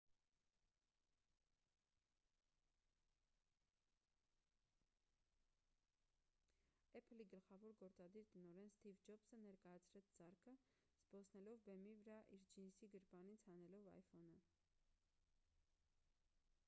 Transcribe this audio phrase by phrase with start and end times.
[6.99, 10.53] apple-ի գլխավոր գործադիր տնօրեն սթիվ ջոբսը ներկայացրեց սարքը՝
[11.01, 14.41] զբոսնելով բեմի վրա և իր ջինսի գրպանից հանելով iphone-ը։